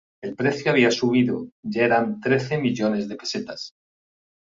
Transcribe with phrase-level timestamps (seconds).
[0.23, 3.75] El precio había subido, ya eran trece millones de pesetas.